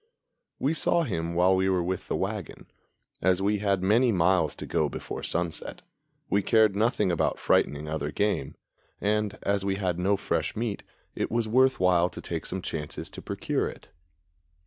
We 0.57 0.73
saw 0.73 1.03
him 1.03 1.35
while 1.35 1.55
we 1.55 1.69
were 1.69 1.83
with 1.83 2.07
the 2.07 2.15
wagon. 2.15 2.65
As 3.21 3.39
we 3.39 3.59
had 3.59 3.83
many 3.83 4.11
miles 4.11 4.55
to 4.55 4.65
go 4.65 4.89
before 4.89 5.21
sunset, 5.21 5.83
we 6.27 6.41
cared 6.41 6.75
nothing 6.75 7.11
about 7.11 7.37
frightening 7.37 7.87
other 7.87 8.11
game, 8.11 8.55
and, 8.99 9.37
as 9.43 9.63
we 9.63 9.75
had 9.75 9.99
no 9.99 10.17
fresh 10.17 10.55
meat, 10.55 10.81
it 11.13 11.29
was 11.29 11.47
worth 11.47 11.79
while 11.79 12.09
to 12.09 12.19
take 12.19 12.47
some 12.47 12.63
chances 12.63 13.11
to 13.11 13.21
procure 13.21 13.69
it. 13.69 13.89